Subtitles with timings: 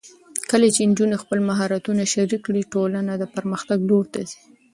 [0.49, 4.39] کله چې نجونې خپل مهارتونه شریک کړي، ټولنه د پرمختګ لور ته ځي.